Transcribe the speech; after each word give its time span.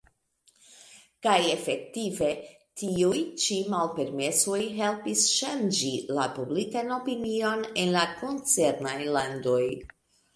Kaj 1.25 1.33
efektive 1.55 2.29
tiuj 2.81 3.19
ĉi 3.43 3.57
malpermesoj 3.73 4.61
helpis 4.79 5.25
ŝanĝi 5.33 5.91
la 6.21 6.25
publikan 6.39 6.95
opinion 6.97 7.61
en 7.83 7.93
la 7.97 8.07
koncernaj 8.23 8.97
landoj. 9.19 9.61